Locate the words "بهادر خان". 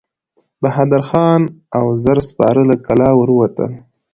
0.61-1.41